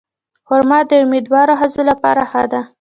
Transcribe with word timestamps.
خرما 0.47 0.79
د 0.89 0.91
امیندوارو 1.03 1.53
ښځو 1.59 1.81
لپاره 1.89 2.21
ښه 2.31 2.43
ده. 2.51 2.61